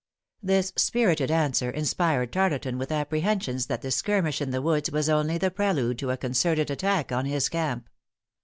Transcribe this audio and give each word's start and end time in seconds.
This 0.41 0.73
spirited 0.77 1.29
answer 1.29 1.69
inspired 1.69 2.33
Tarleton 2.33 2.79
with 2.79 2.91
apprehensions 2.91 3.67
that 3.67 3.83
the 3.83 3.91
skirmish 3.91 4.41
in 4.41 4.49
the 4.49 4.59
woods 4.59 4.89
was 4.89 5.09
only 5.09 5.37
the 5.37 5.51
prelude 5.51 5.99
to 5.99 6.09
a 6.09 6.17
concerted 6.17 6.71
attack 6.71 7.11
on 7.11 7.25
his 7.25 7.47
camp. 7.49 7.87